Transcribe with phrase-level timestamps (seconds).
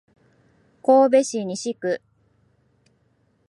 [0.81, 2.01] 神戸市西区